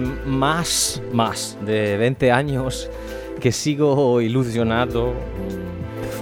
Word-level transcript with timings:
más, 0.00 1.02
más 1.12 1.58
de 1.64 1.96
20 1.96 2.32
años 2.32 2.90
que 3.40 3.52
sigo 3.52 4.20
ilusionado, 4.20 5.12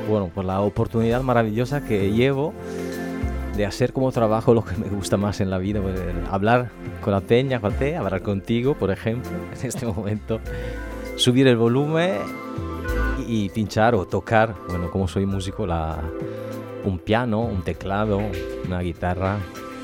bueno, 0.08 0.30
por 0.34 0.44
la 0.44 0.60
oportunidad 0.60 1.22
maravillosa 1.22 1.84
que 1.84 2.10
llevo 2.12 2.52
de 3.56 3.66
hacer 3.66 3.92
como 3.92 4.10
trabajo 4.10 4.52
lo 4.52 4.64
que 4.64 4.76
me 4.76 4.88
gusta 4.88 5.16
más 5.16 5.40
en 5.40 5.50
la 5.50 5.58
vida, 5.58 5.80
pues, 5.80 6.00
hablar 6.30 6.70
con 7.00 7.12
la 7.12 7.20
peña, 7.20 7.60
con 7.60 7.72
te, 7.74 7.96
hablar 7.96 8.22
contigo, 8.22 8.74
por 8.74 8.90
ejemplo, 8.90 9.30
en 9.60 9.66
este 9.66 9.86
momento, 9.86 10.40
subir 11.16 11.46
el 11.46 11.56
volumen 11.56 12.14
y, 13.26 13.48
pinchar 13.50 13.94
o 13.94 14.06
tocar, 14.06 14.54
bueno, 14.68 14.90
como 14.90 15.06
soy 15.06 15.24
músico, 15.24 15.66
la, 15.66 15.98
un 16.84 16.98
piano, 16.98 17.40
un 17.40 17.62
teclado, 17.62 18.20
una 18.66 18.80
guitarra, 18.80 19.38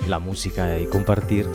la 0.08 0.18
música 0.18 0.78
y 0.78 0.86
compartir 0.86 1.46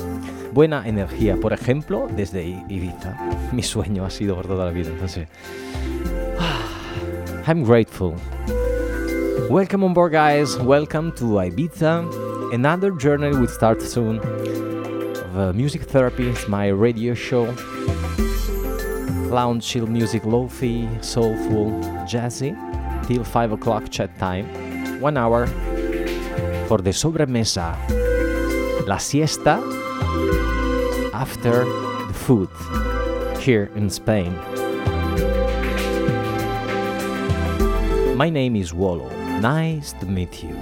buena 0.56 0.88
energía, 0.88 1.36
por 1.36 1.52
ejemplo, 1.52 2.08
desde 2.16 2.46
Ibiza. 2.70 3.14
Mi 3.52 3.62
sueño 3.62 4.06
ha 4.06 4.10
sido 4.10 4.36
por 4.36 4.48
toda 4.48 4.64
la 4.66 4.72
vida, 4.72 4.90
entonces... 4.90 5.28
I'm 7.46 7.66
grateful. 7.66 8.16
Welcome 9.50 9.84
on 9.84 9.94
board, 9.94 10.14
guys. 10.14 10.58
Welcome 10.58 11.12
to 11.18 11.42
Ibiza. 11.42 12.06
Another 12.54 12.92
journey 12.98 13.32
will 13.38 13.50
start 13.50 13.82
soon. 13.82 14.20
Of, 14.20 15.38
uh, 15.38 15.54
music 15.54 15.82
therapy 15.84 16.30
is 16.30 16.48
my 16.48 16.70
radio 16.70 17.14
show. 17.14 17.54
Lounge 19.30 19.62
chill 19.62 19.88
music, 19.88 20.24
lofi, 20.24 20.88
soulful, 21.04 21.72
jazzy, 22.08 22.56
till 23.06 23.26
5 23.26 23.52
o'clock 23.52 23.90
chat 23.90 24.18
time. 24.18 24.46
One 25.02 25.18
hour 25.18 25.48
for 26.70 26.82
the 26.82 26.92
sobremesa. 26.92 27.76
La 28.88 29.00
siesta 29.00 29.60
after 31.16 31.64
the 32.08 32.14
food 32.14 32.50
here 33.40 33.72
in 33.74 33.90
Spain. 33.90 34.36
My 38.18 38.30
name 38.30 38.58
is 38.58 38.74
Wallo. 38.74 39.08
Nice 39.40 39.94
to 39.94 40.06
meet 40.06 40.44
you. 40.44 40.56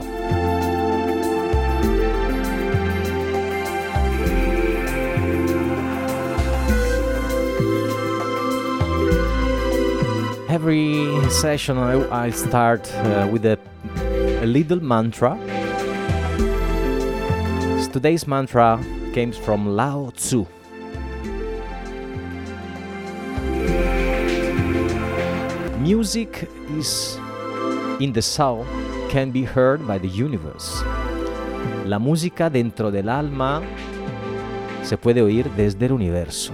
Every 10.50 10.88
session 11.32 11.80
I, 11.80 12.26
I 12.26 12.30
start 12.30 12.94
uh, 12.94 13.28
with 13.32 13.44
a, 13.46 13.58
a 14.44 14.46
little 14.46 14.82
mantra. 14.84 15.34
Today's 17.92 18.28
mantra 18.28 18.80
comes 19.14 19.38
from 19.38 19.76
Lao 19.76 20.10
Tzu. 20.16 20.46
Music 25.80 26.50
is 26.76 27.20
in 28.00 28.12
the 28.12 28.22
soul 28.22 28.66
can 29.10 29.32
be 29.32 29.44
heard 29.44 29.86
by 29.86 30.00
the 30.00 30.10
universe. 30.10 30.84
La 31.86 32.00
música 32.00 32.50
dentro 32.50 32.90
del 32.90 33.08
alma 33.08 33.62
se 34.82 34.98
puede 34.98 35.22
oír 35.22 35.48
desde 35.56 35.86
el 35.86 35.92
universo. 35.92 36.54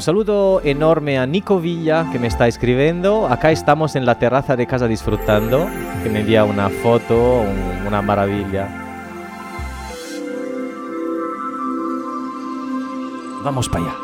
Un 0.00 0.04
saludo 0.04 0.62
enorme 0.64 1.18
a 1.18 1.26
Nico 1.26 1.60
Villa 1.60 2.08
que 2.10 2.18
me 2.18 2.26
está 2.26 2.48
escribiendo. 2.48 3.26
Acá 3.26 3.50
estamos 3.50 3.96
en 3.96 4.06
la 4.06 4.18
terraza 4.18 4.56
de 4.56 4.66
casa 4.66 4.88
disfrutando, 4.88 5.68
que 6.02 6.08
me 6.08 6.20
envía 6.20 6.42
una 6.44 6.70
foto, 6.70 7.44
una 7.86 8.00
maravilla. 8.00 8.66
Vamos 13.44 13.68
para 13.68 13.84
allá. 13.84 13.94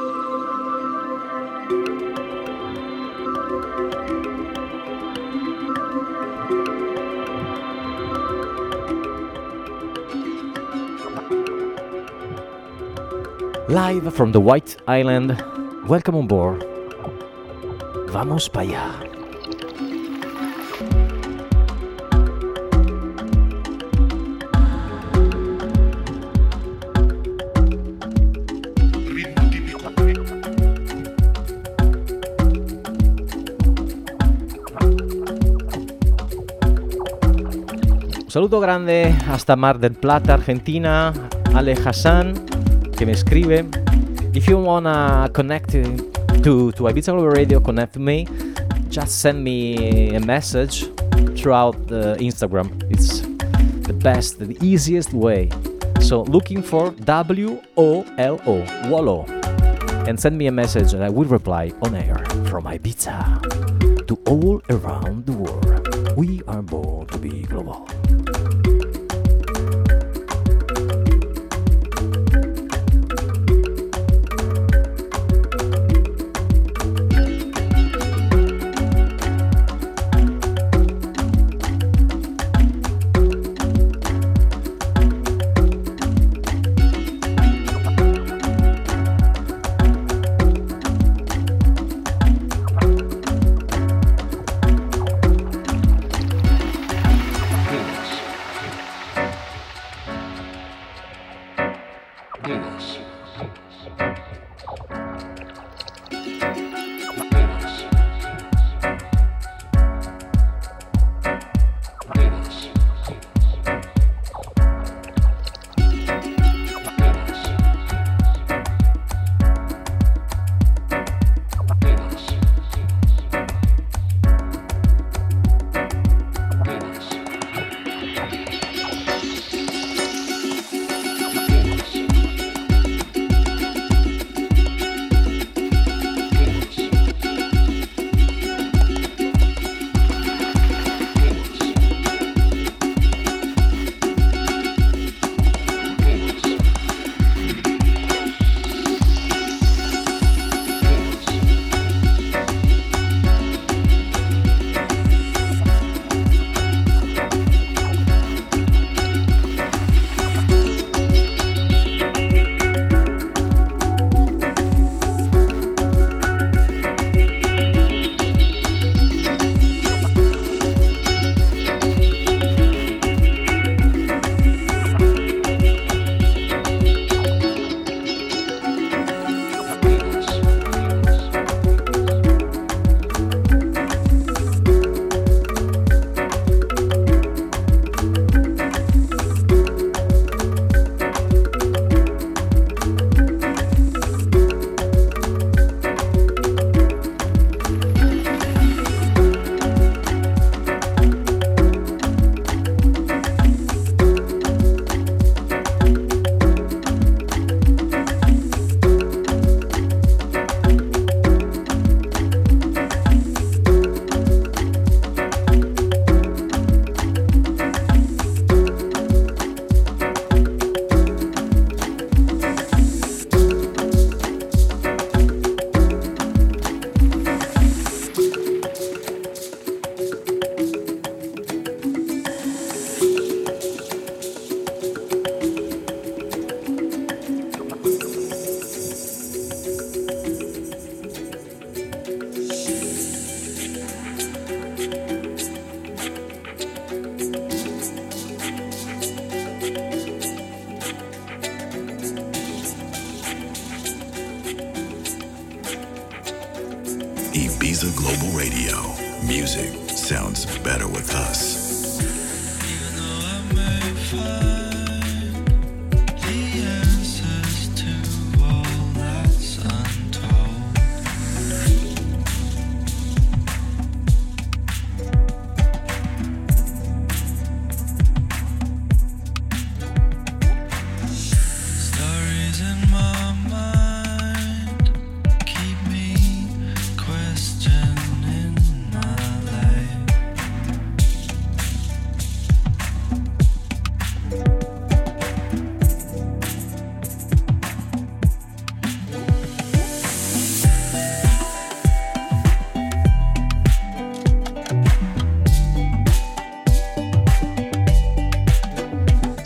Live 13.68 14.10
from 14.10 14.32
the 14.32 14.38
White 14.38 14.76
Island, 14.86 15.55
Welcome 15.88 16.18
on 16.18 16.26
board. 16.26 16.66
Vamos 18.12 18.50
para 18.50 18.62
allá. 18.62 18.90
Un 38.24 38.30
saludo 38.30 38.58
grande 38.58 39.14
hasta 39.30 39.54
Mar 39.54 39.78
del 39.78 39.92
Plata, 39.92 40.34
Argentina, 40.34 41.12
Ale 41.54 41.74
Hassan, 41.74 42.34
que 42.98 43.06
me 43.06 43.12
escribe 43.12 43.66
if 44.36 44.46
you 44.46 44.58
wanna 44.58 45.30
connect 45.32 45.70
to 45.70 45.82
to 46.44 46.70
Ibiza 46.84 47.12
Global 47.12 47.30
Radio, 47.30 47.58
connect 47.58 47.94
to 47.94 48.00
me. 48.00 48.28
Just 48.90 49.20
send 49.20 49.42
me 49.42 50.14
a 50.14 50.20
message 50.20 50.84
throughout 51.36 51.88
the 51.88 52.16
Instagram. 52.20 52.68
It's 52.92 53.22
the 53.88 53.94
best, 53.94 54.38
the 54.38 54.56
easiest 54.60 55.12
way. 55.12 55.48
So 56.00 56.22
looking 56.22 56.62
for 56.62 56.90
W 56.90 57.60
O 57.76 58.04
L 58.18 58.38
O 58.46 58.62
Wallo, 58.90 59.24
and 60.06 60.20
send 60.20 60.36
me 60.36 60.46
a 60.46 60.52
message, 60.52 60.92
and 60.92 61.02
I 61.02 61.08
will 61.08 61.28
reply 61.28 61.72
on 61.82 61.94
air 61.94 62.22
from 62.50 62.64
Ibiza 62.64 64.06
to 64.06 64.14
all 64.28 64.60
around 64.70 65.24
the 65.26 65.32
world. 65.32 66.14
We 66.16 66.42
are 66.46 66.62
born 66.62 67.06
to 67.08 67.18
be 67.18 67.42
global. 67.42 67.88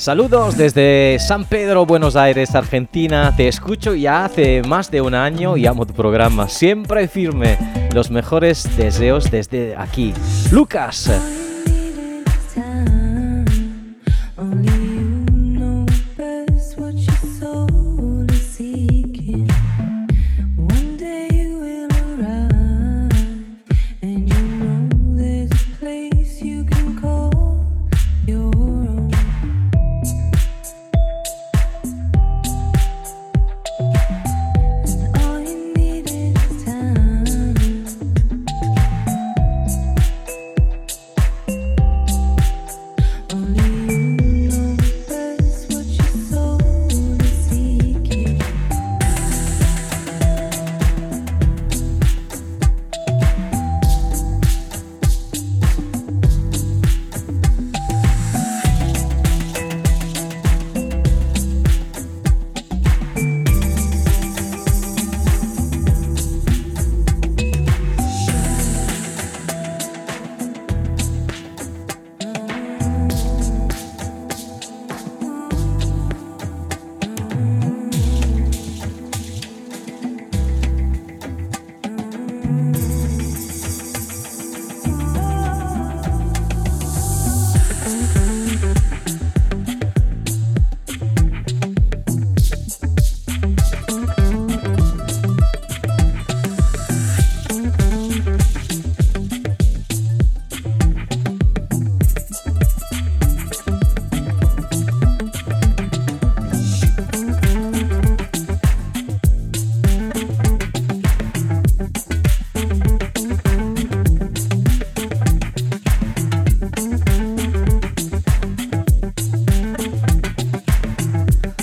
Saludos 0.00 0.56
desde 0.56 1.18
San 1.18 1.44
Pedro, 1.44 1.84
Buenos 1.84 2.16
Aires, 2.16 2.54
Argentina. 2.54 3.34
Te 3.36 3.48
escucho 3.48 3.94
ya 3.94 4.24
hace 4.24 4.62
más 4.62 4.90
de 4.90 5.02
un 5.02 5.14
año 5.14 5.58
y 5.58 5.66
amo 5.66 5.84
tu 5.84 5.92
programa. 5.92 6.48
Siempre 6.48 7.06
firme. 7.06 7.58
Los 7.92 8.10
mejores 8.10 8.78
deseos 8.78 9.30
desde 9.30 9.76
aquí. 9.76 10.14
Lucas. 10.50 11.10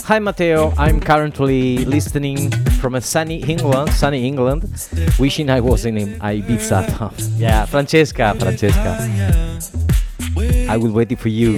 Hi 0.08 0.20
Matteo, 0.20 0.74
I'm 0.78 1.02
currently 1.02 1.84
listening 1.84 2.50
from 2.80 2.96
a 2.96 3.02
sunny 3.02 3.44
England, 3.44 3.92
sunny 3.92 4.26
England, 4.26 4.64
wishing 5.20 5.50
I 5.50 5.60
was 5.60 5.84
in 5.84 5.96
Ibiza. 5.96 7.12
yeah, 7.38 7.66
Francesca, 7.66 8.34
Francesca. 8.40 8.98
I 10.70 10.78
will 10.78 10.94
wait 10.94 11.20
for 11.20 11.28
you. 11.28 11.58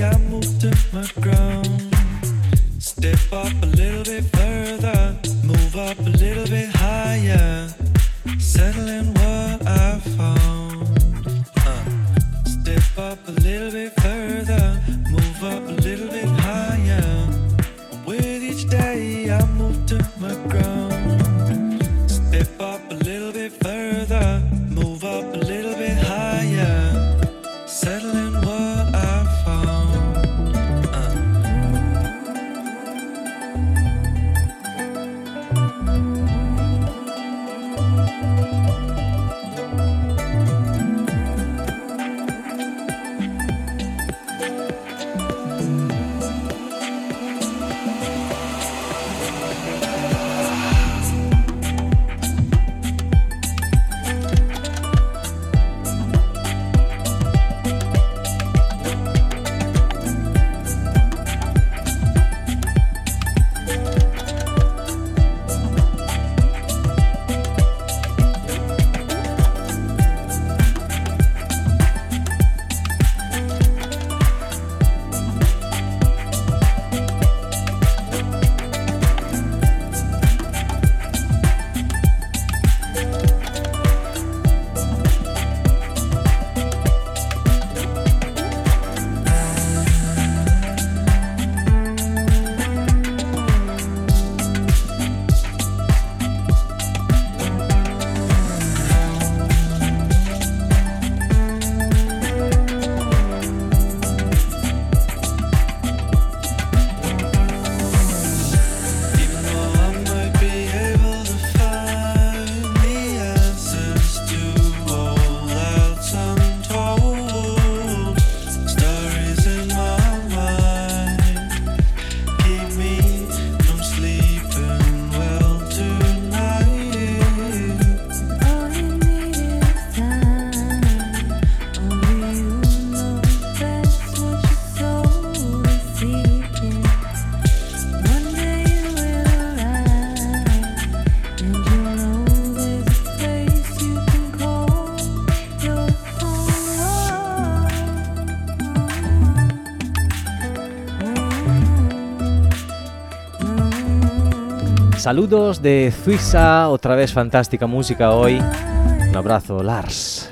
Saludos 155.00 155.62
de 155.62 155.94
Suiza, 156.04 156.68
otra 156.68 156.94
vez 156.94 157.14
fantástica 157.14 157.66
música 157.68 158.12
hoy. 158.12 158.38
Un 158.38 159.16
abrazo, 159.16 159.64
Lars. 159.64 160.30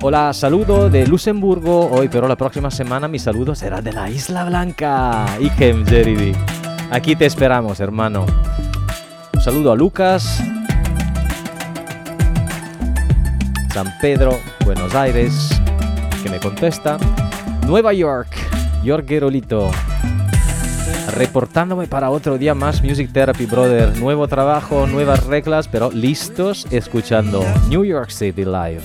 Hola, 0.00 0.32
saludo 0.32 0.88
de 0.88 1.06
Luxemburgo 1.06 1.90
hoy, 1.90 2.08
pero 2.08 2.26
la 2.26 2.36
próxima 2.36 2.70
semana 2.70 3.08
mi 3.08 3.18
saludo 3.18 3.54
será 3.54 3.82
de 3.82 3.92
la 3.92 4.08
Isla 4.08 4.46
Blanca. 4.46 5.26
Ikem 5.38 5.84
Jeridi. 5.84 6.32
Aquí 6.90 7.14
te 7.14 7.26
esperamos, 7.26 7.78
hermano. 7.80 8.24
Un 9.34 9.40
saludo 9.42 9.72
a 9.72 9.76
Lucas. 9.76 10.42
San 13.74 13.92
Pedro, 14.00 14.40
Buenos 14.64 14.94
Aires, 14.94 15.60
que 16.22 16.30
me 16.30 16.40
contesta. 16.40 16.96
Nueva 17.66 17.92
York, 17.92 18.37
York 18.82 19.06
Gerolito. 19.08 19.70
Reportándome 21.14 21.86
para 21.86 22.10
otro 22.10 22.38
día 22.38 22.54
más 22.54 22.82
Music 22.82 23.10
Therapy 23.12 23.46
Brother. 23.46 23.98
Nuevo 23.98 24.28
trabajo, 24.28 24.86
nuevas 24.86 25.26
reglas, 25.26 25.68
pero 25.68 25.90
listos 25.90 26.66
escuchando 26.70 27.44
New 27.68 27.84
York 27.84 28.10
City 28.10 28.44
Live. 28.44 28.82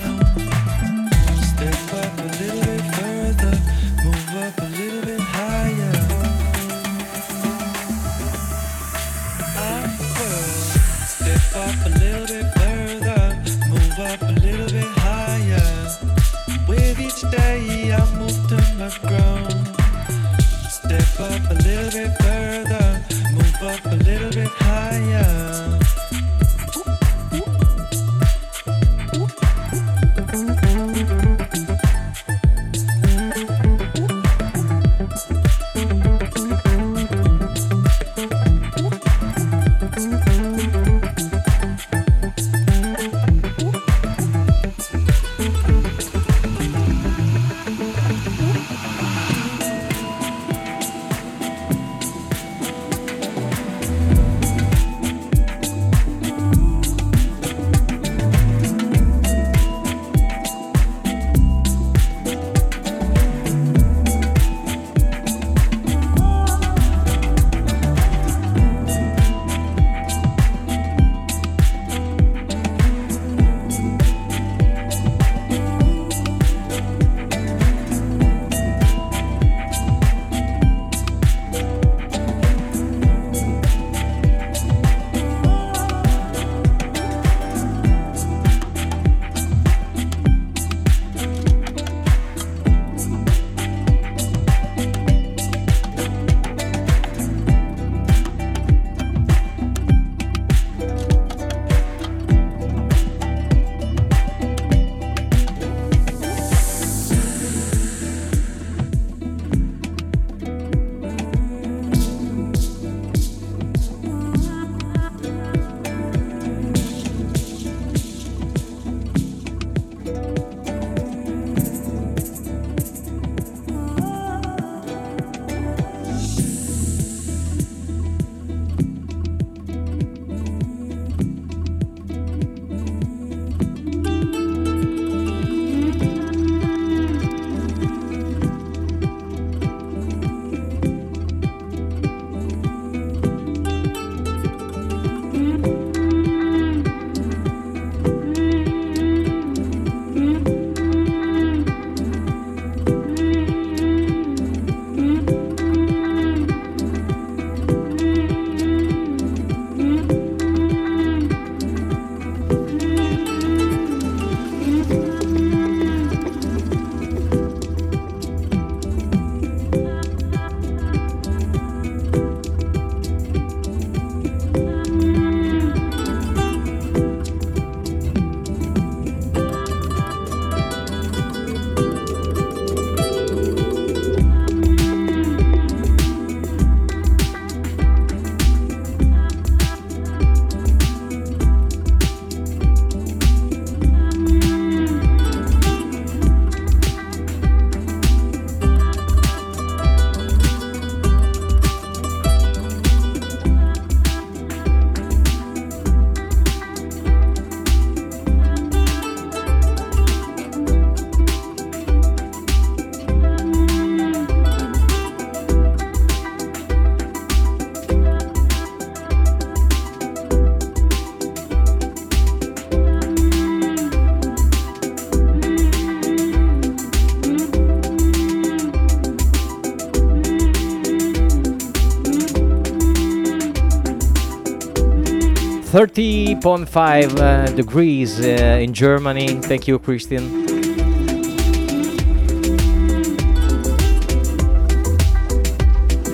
Thirty 235.73 236.36
point 236.36 236.69
five 236.69 237.19
uh, 237.19 237.47
degrees 237.47 238.19
uh, 238.19 238.62
in 238.62 238.75
Germany. 238.75 239.41
Thank 239.41 239.67
you, 239.67 239.79
Christian. 239.79 240.45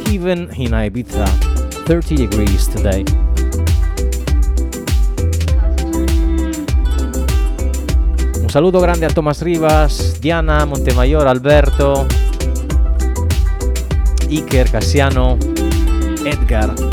Even 0.08 0.48
in 0.56 0.72
Ibiza, 0.72 1.28
30 1.86 2.16
degrees 2.16 2.70
today. 2.70 3.04
Un 8.42 8.50
saludo 8.50 8.80
grande 8.80 9.08
a 9.08 9.10
Tomás 9.10 9.42
Rivas, 9.42 10.22
Diana, 10.22 10.66
Montemayor, 10.66 11.28
Alberto. 11.28 12.08
Iker, 14.30 14.72
Casiano, 14.72 15.38
Edgar. 16.26 16.89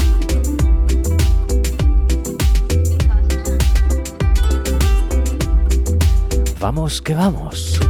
Vamos 6.77 7.01
que 7.01 7.15
vamos. 7.15 7.86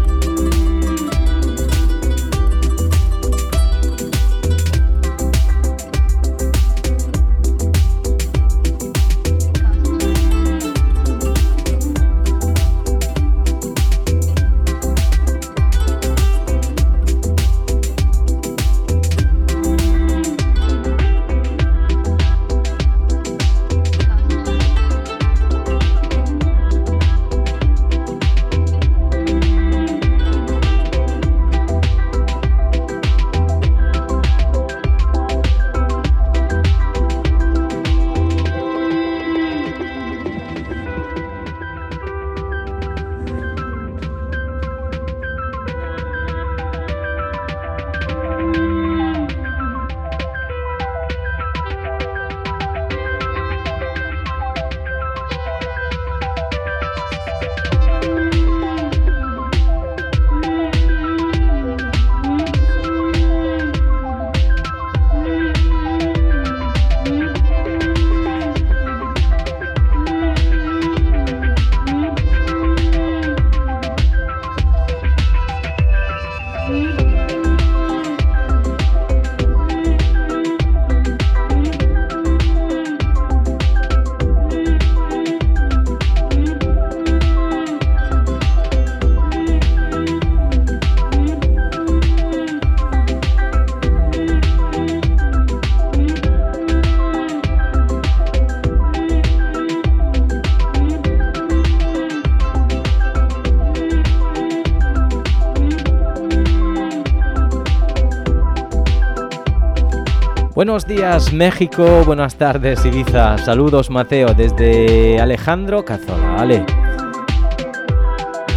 Buenos 110.67 110.85
días 110.85 111.33
México, 111.33 112.03
buenas 112.05 112.35
tardes 112.35 112.85
Ibiza, 112.85 113.39
saludos 113.39 113.89
Mateo 113.89 114.35
desde 114.35 115.21
Alejandro 115.21 115.85
Cazola, 115.85 116.33
vale. 116.33 116.67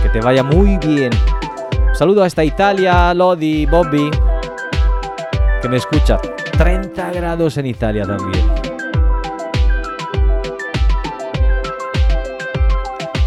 Que 0.02 0.10
te 0.10 0.20
vaya 0.20 0.42
muy 0.42 0.80
bien. 0.80 1.12
Saludo 1.94 2.24
hasta 2.24 2.44
Italia, 2.44 3.14
Lodi, 3.14 3.68
Bobby, 3.68 4.10
que 5.62 5.70
me 5.70 5.78
escucha. 5.78 6.18
30 6.58 7.12
grados 7.12 7.58
en 7.58 7.68
Italia 7.68 8.08
también. 8.08 8.44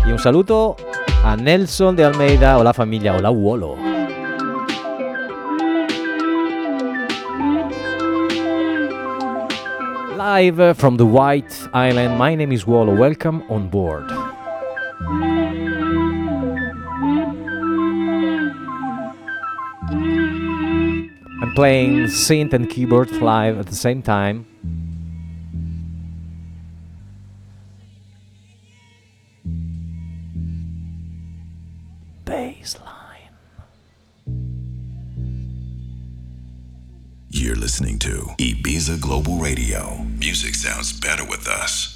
Y 0.05 0.11
un 0.11 0.19
saludo 0.19 0.75
a 1.23 1.37
Nelson 1.37 1.95
de 1.95 2.05
Almeida, 2.05 2.59
hola 2.59 2.75
familia, 2.75 3.15
hola 3.15 3.31
Wolo. 3.31 3.82
Live 10.33 10.79
from 10.79 10.97
the 10.97 11.05
White 11.05 11.53
Island, 11.75 12.17
my 12.17 12.35
name 12.35 12.53
is 12.53 12.67
Wallo. 12.67 12.95
Welcome 12.97 13.43
on 13.51 13.69
board. 13.69 14.11
I'm 21.43 21.53
playing 21.55 22.05
synth 22.05 22.55
and 22.55 22.71
keyboard 22.71 23.11
live 23.21 23.59
at 23.59 23.67
the 23.67 23.75
same 23.75 24.01
time. 24.01 24.47
Baseline. 32.25 33.35
You're 37.29 37.57
listening 37.57 37.99
to 37.99 38.31
Ibiza 38.39 38.99
Global 38.99 39.37
Radio. 39.37 40.12
Music 40.33 40.55
sounds 40.55 40.95
better 40.95 41.27
with 41.27 41.47
us. 41.47 41.92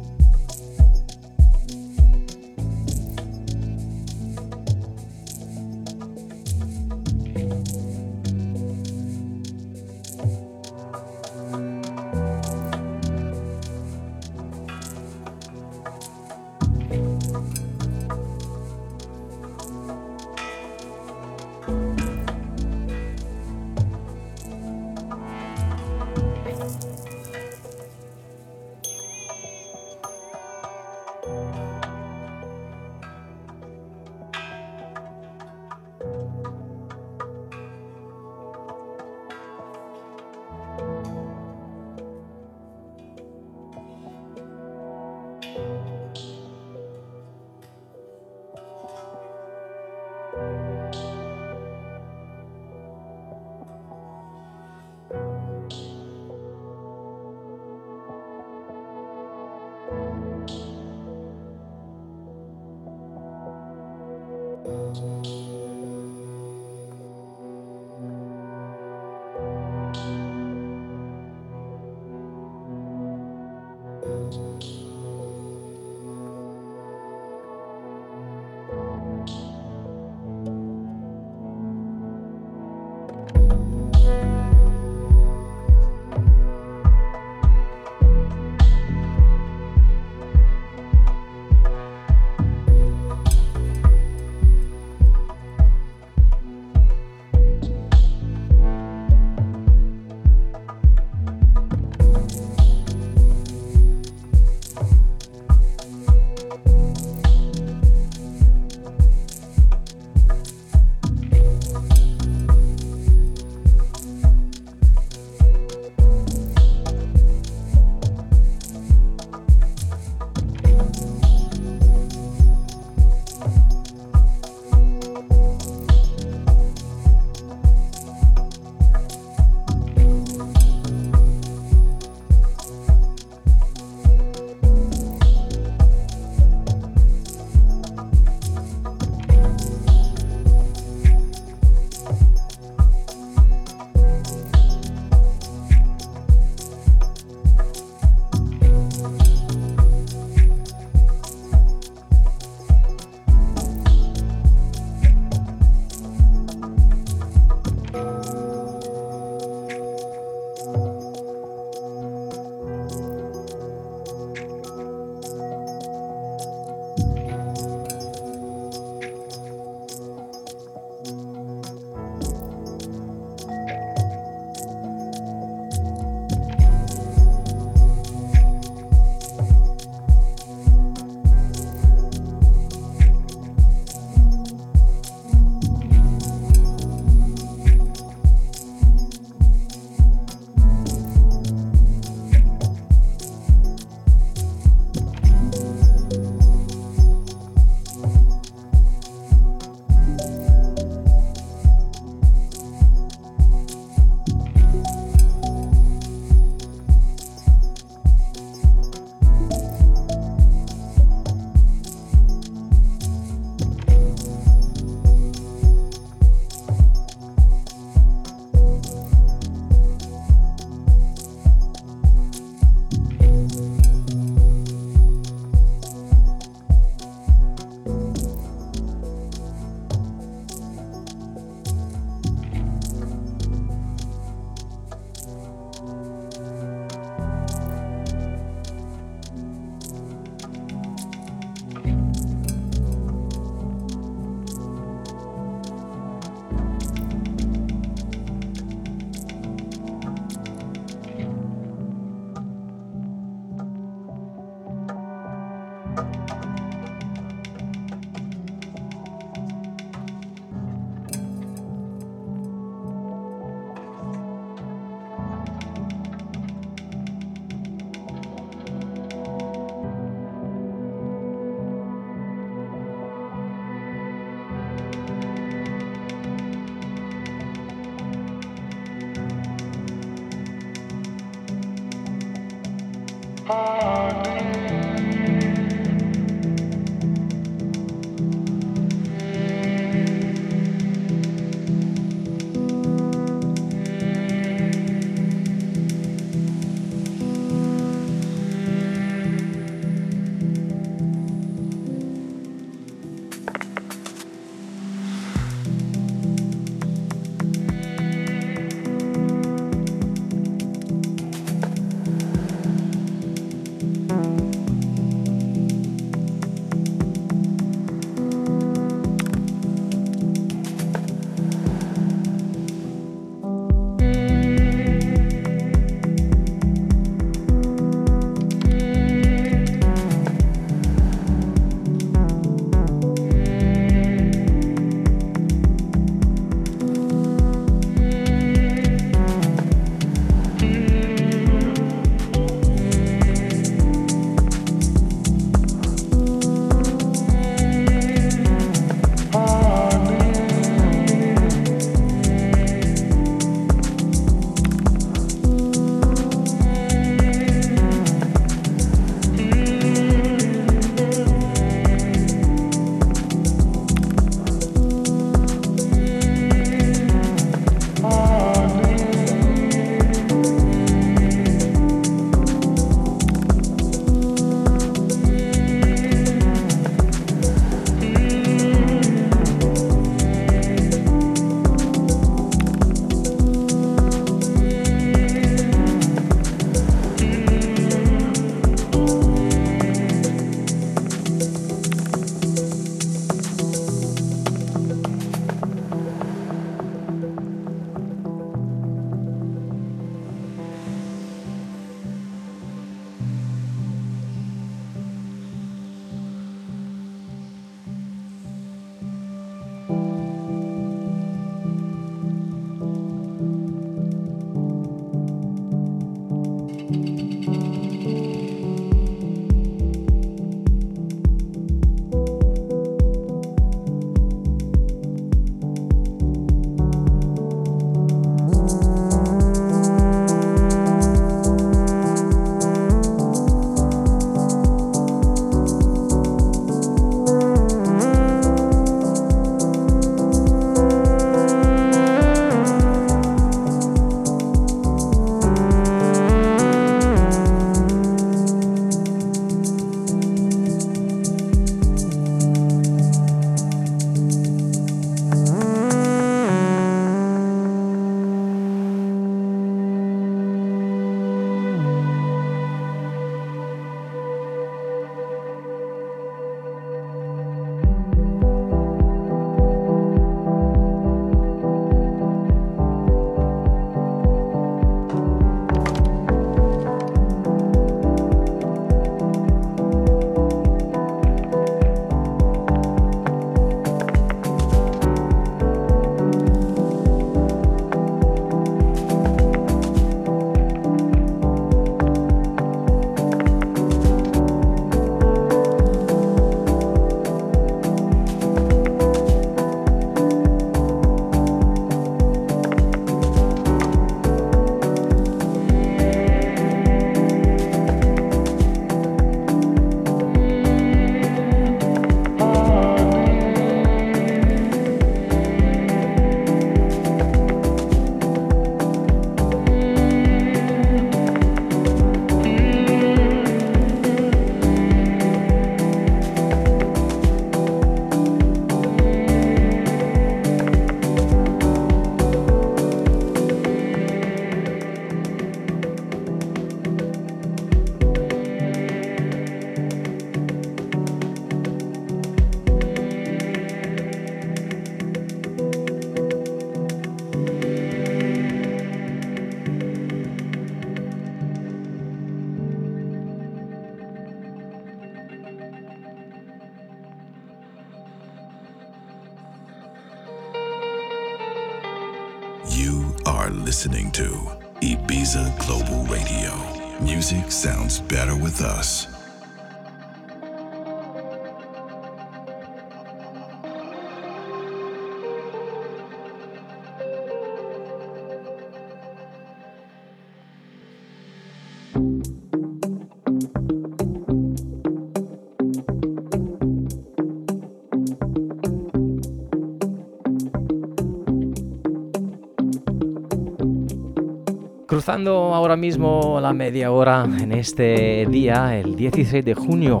Cruzando 595.08 595.54
ahora 595.54 595.74
mismo 595.74 596.38
la 596.38 596.52
media 596.52 596.92
hora 596.92 597.24
en 597.24 597.52
este 597.52 598.26
día, 598.26 598.78
el 598.78 598.94
16 598.94 599.42
de 599.42 599.54
junio, 599.54 600.00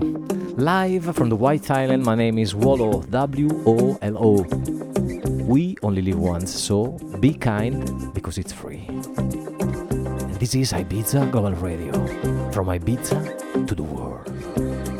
live 0.58 1.14
from 1.14 1.30
the 1.30 1.34
White 1.34 1.72
Island, 1.72 2.04
my 2.04 2.14
name 2.14 2.38
is 2.38 2.54
Wolo, 2.54 3.02
W-O-L-O. 3.08 4.46
We 5.46 5.76
only 5.80 6.02
live 6.02 6.18
once, 6.18 6.50
so 6.50 6.98
be 7.20 7.32
kind 7.32 8.12
because 8.12 8.38
it's 8.38 8.52
free. 8.52 8.86
This 10.38 10.54
is 10.54 10.74
Ibiza 10.74 11.30
Global 11.30 11.54
Radio, 11.54 11.94
from 12.52 12.66
Ibiza 12.66 13.66
to 13.66 13.74
the 13.74 13.82
world. 13.82 14.97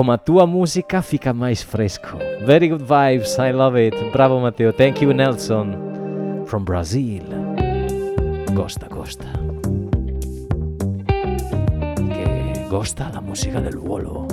Como 0.00 0.12
a 0.12 0.16
tua 0.16 0.46
música 0.46 1.02
fica 1.02 1.34
mais 1.34 1.62
fresco. 1.62 2.16
Very 2.46 2.70
good 2.70 2.80
vibes, 2.80 3.36
I 3.36 3.52
love 3.52 3.78
it. 3.78 3.94
Bravo, 4.12 4.40
Mateo. 4.40 4.72
Thank 4.72 5.02
you, 5.02 5.12
Nelson. 5.12 6.46
From 6.46 6.64
Brazil. 6.64 7.22
Costa, 8.56 8.86
costa. 8.86 9.26
Que 12.08 12.66
gosta 12.70 13.10
la 13.12 13.20
música 13.20 13.60
del 13.60 13.76
vuelo. 13.76 14.26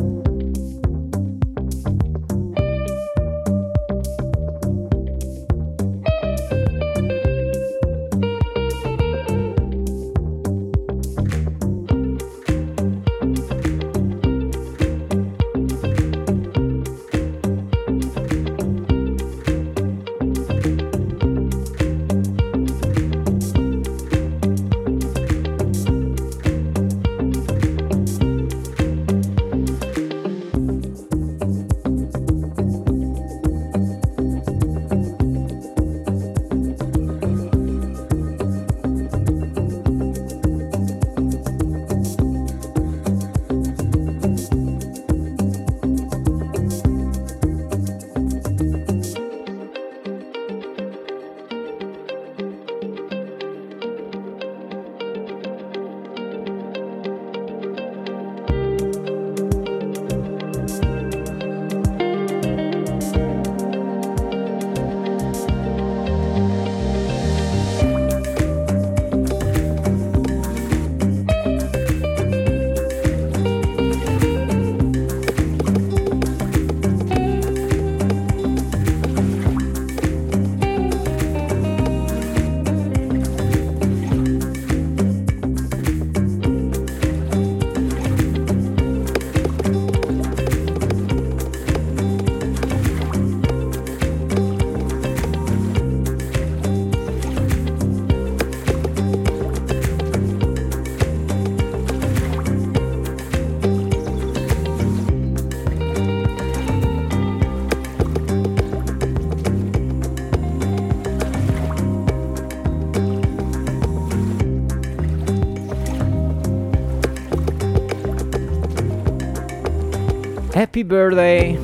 Happy 120.78 120.84
birthday 120.84 121.57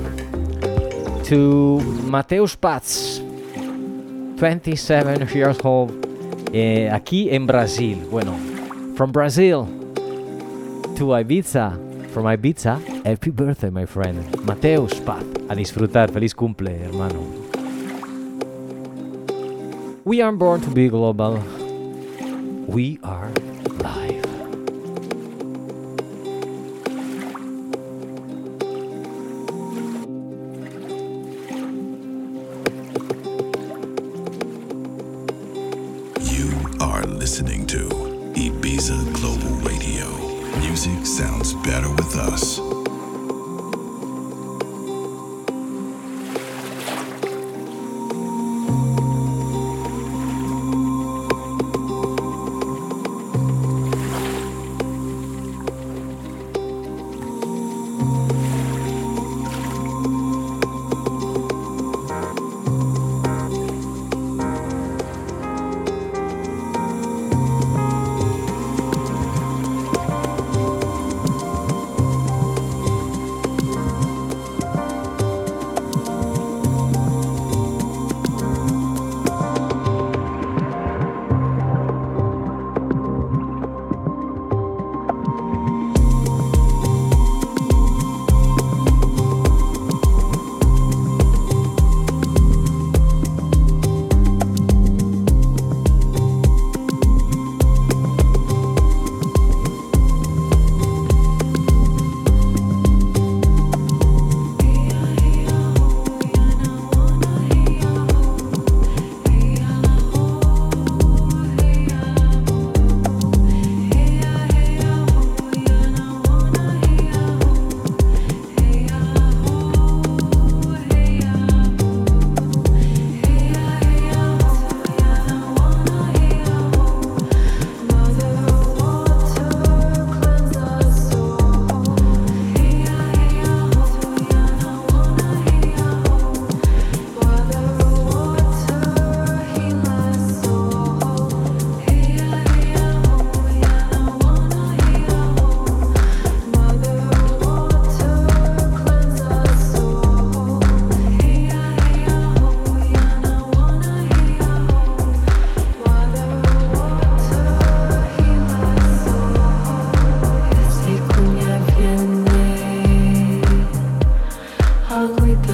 to 1.25 1.79
Mateus 2.09 2.55
Paz, 2.55 3.21
27 4.37 5.29
years 5.35 5.59
old, 5.63 5.91
eh, 6.51 6.89
aquí 6.91 7.29
en 7.29 7.45
Brasil. 7.45 7.99
Bueno, 8.09 8.35
from 8.95 9.11
Brazil 9.11 9.67
to 10.97 11.13
Ibiza, 11.13 11.77
from 12.11 12.25
Ibiza, 12.25 12.79
happy 13.05 13.29
birthday, 13.29 13.69
my 13.69 13.85
friend. 13.85 14.17
Mateus 14.47 14.99
Paz, 15.01 15.23
a 15.47 15.53
disfrutar, 15.53 16.09
feliz 16.11 16.33
cumple, 16.33 16.71
hermano. 16.71 17.21
We 20.05 20.23
are 20.23 20.31
born 20.31 20.59
to 20.61 20.71
be 20.71 20.89
global. 20.89 21.37
We 22.67 22.97
are 23.03 23.22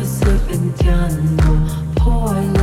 slip 0.09 0.49
and 0.49 0.79
piano, 0.79 1.91
poor. 1.95 2.59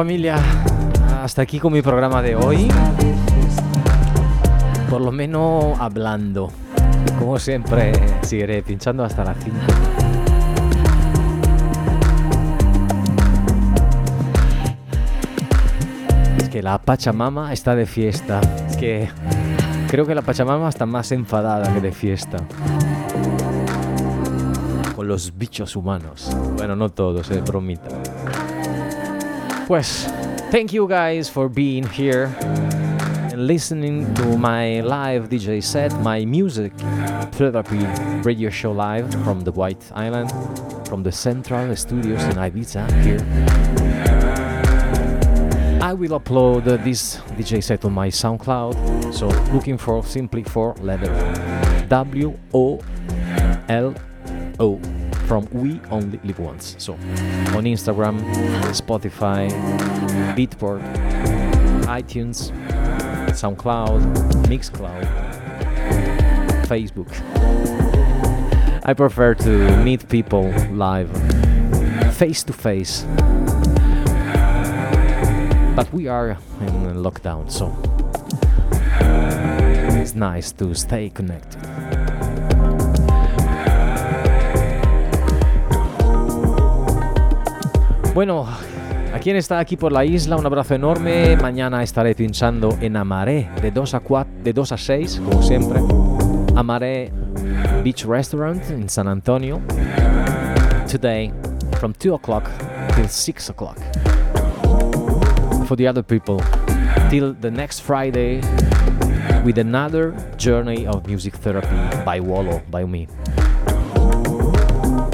Familia, 0.00 0.38
hasta 1.22 1.42
aquí 1.42 1.58
con 1.58 1.74
mi 1.74 1.82
programa 1.82 2.22
de 2.22 2.34
hoy. 2.34 2.68
Por 4.88 5.02
lo 5.02 5.12
menos 5.12 5.78
hablando. 5.78 6.50
Como 7.18 7.38
siempre, 7.38 7.92
seguiré 8.22 8.62
pinchando 8.62 9.04
hasta 9.04 9.24
las 9.24 9.36
5. 9.44 9.56
Es 16.38 16.48
que 16.48 16.62
la 16.62 16.78
Pachamama 16.78 17.52
está 17.52 17.74
de 17.74 17.84
fiesta. 17.84 18.40
Es 18.70 18.78
que 18.78 19.10
creo 19.88 20.06
que 20.06 20.14
la 20.14 20.22
Pachamama 20.22 20.70
está 20.70 20.86
más 20.86 21.12
enfadada 21.12 21.74
que 21.74 21.82
de 21.82 21.92
fiesta. 21.92 22.38
Con 24.96 25.08
los 25.08 25.36
bichos 25.36 25.76
humanos. 25.76 26.34
Bueno, 26.56 26.74
no 26.74 26.88
todos, 26.88 27.30
eh, 27.30 27.42
bromita. 27.42 28.09
Thank 30.50 30.72
you 30.72 30.88
guys 30.88 31.28
for 31.28 31.48
being 31.48 31.86
here 31.86 32.24
and 32.40 33.46
listening 33.46 34.12
to 34.14 34.36
my 34.36 34.80
live 34.80 35.28
DJ 35.28 35.62
set, 35.62 35.92
my 36.00 36.24
music 36.24 36.72
therapy 37.38 37.78
radio 38.24 38.50
show 38.50 38.72
live 38.72 39.08
from 39.22 39.42
the 39.42 39.52
White 39.52 39.88
Island, 39.94 40.32
from 40.88 41.04
the 41.04 41.12
Central 41.12 41.76
Studios 41.76 42.20
in 42.24 42.32
Ibiza 42.32 42.90
here. 43.04 43.20
I 45.80 45.92
will 45.92 46.18
upload 46.18 46.64
this 46.82 47.18
DJ 47.38 47.62
set 47.62 47.84
on 47.84 47.92
my 47.92 48.08
SoundCloud. 48.08 49.14
So 49.14 49.28
looking 49.54 49.78
for 49.78 50.02
simply 50.02 50.42
for 50.42 50.74
letter 50.80 51.14
W 51.88 52.36
O 52.52 52.80
L 53.68 53.94
O 54.58 54.99
from 55.30 55.46
We 55.52 55.80
Only 55.92 56.18
Live 56.24 56.40
Once. 56.40 56.74
So 56.78 56.94
on 57.54 57.62
Instagram, 57.62 58.18
Spotify, 58.74 59.48
Beatport, 60.34 60.82
iTunes, 61.86 62.50
SoundCloud, 63.30 64.00
Mixcloud, 64.50 65.06
Facebook. 66.66 67.12
I 68.84 68.92
prefer 68.92 69.34
to 69.36 69.76
meet 69.84 70.08
people 70.08 70.50
live, 70.72 71.08
face 72.16 72.42
to 72.42 72.52
face. 72.52 73.06
But 75.76 75.92
we 75.92 76.08
are 76.08 76.30
in 76.60 77.04
lockdown, 77.04 77.48
so 77.48 77.70
it's 79.96 80.16
nice 80.16 80.50
to 80.50 80.74
stay 80.74 81.08
connected. 81.08 81.89
Bueno, 88.12 88.44
a 89.14 89.18
quien 89.20 89.36
está 89.36 89.60
aquí 89.60 89.76
por 89.76 89.92
la 89.92 90.04
isla, 90.04 90.36
un 90.36 90.44
abrazo 90.44 90.74
enorme. 90.74 91.36
Mañana 91.36 91.82
estaré 91.82 92.16
pinchando 92.16 92.76
en 92.80 92.96
Amaré 92.96 93.48
de 93.62 93.70
2 93.70 93.94
a 93.94 94.00
4, 94.00 94.32
de 94.42 94.52
2 94.52 94.72
a 94.72 94.76
6, 94.76 95.22
como 95.24 95.42
siempre. 95.42 95.80
Amaré 96.56 97.12
Beach 97.84 98.04
Restaurant 98.04 98.60
in 98.70 98.88
San 98.88 99.06
Antonio. 99.06 99.60
Today 100.90 101.32
from 101.78 101.94
2 101.94 102.14
o'clock 102.14 102.50
till 102.96 103.08
6 103.08 103.50
o'clock. 103.50 103.78
For 105.66 105.76
the 105.76 105.86
other 105.86 106.02
people, 106.02 106.42
till 107.10 107.32
the 107.40 107.50
next 107.50 107.80
Friday 107.80 108.40
with 109.44 109.58
another 109.58 110.14
journey 110.36 110.84
of 110.84 111.06
music 111.06 111.34
therapy 111.34 111.76
by 112.04 112.18
Wallo, 112.18 112.60
by 112.70 112.84
me. 112.84 113.06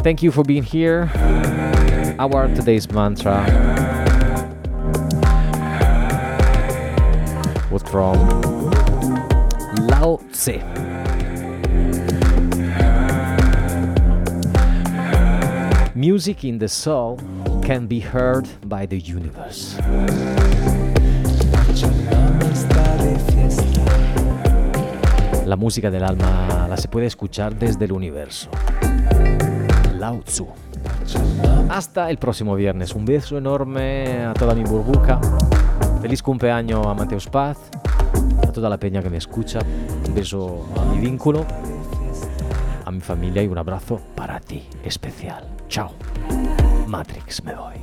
Thank 0.03 0.23
you 0.23 0.31
for 0.31 0.43
being 0.45 0.63
here. 0.63 1.11
Our 2.19 2.49
today's 2.55 2.91
mantra 2.91 3.45
was 7.71 7.83
from 7.83 8.17
Lao 9.87 10.19
Tse. 10.33 10.63
Music 15.95 16.45
in 16.45 16.59
the 16.59 16.69
soul 16.69 17.21
can 17.63 17.87
be 17.87 18.01
heard 18.01 18.49
by 18.67 18.87
the 18.87 18.99
universe. 18.99 19.77
La 25.45 25.57
música 25.57 25.91
del 25.91 26.03
alma 26.03 26.67
la 26.67 26.77
se 26.79 26.89
puede 26.89 27.07
escuchar 27.07 27.59
desde 27.59 27.85
el 27.85 27.93
universo. 27.93 28.49
Lao 29.99 30.23
Tzu. 30.23 30.66
Hasta 31.69 32.11
el 32.11 32.19
próximo 32.19 32.55
viernes. 32.55 32.95
Un 32.95 33.05
beso 33.05 33.39
enorme 33.39 34.25
a 34.25 34.35
toda 34.35 34.55
mi 34.55 34.65
burbuja. 34.65 35.21
Feliz 36.01 36.23
cumpleaños 36.23 36.87
a 36.87 36.95
Mateus 36.95 37.27
Paz, 37.27 37.59
a 38.47 38.53
toda 38.53 38.69
la 38.69 38.79
peña 38.79 39.03
que 39.03 39.11
me 39.11 39.17
escucha. 39.17 39.59
Un 40.07 40.15
beso 40.15 40.67
a 40.81 40.85
mi 40.95 41.01
vínculo, 41.01 41.45
a 42.85 42.91
mi 42.91 43.01
familia 43.01 43.43
y 43.43 43.49
un 43.49 43.59
abrazo 43.59 44.01
para 44.15 44.41
ti 44.41 44.69
especial. 44.85 45.45
Chao. 45.69 45.91
Matrix, 46.87 47.43
me 47.43 47.55
voy. 47.55 47.75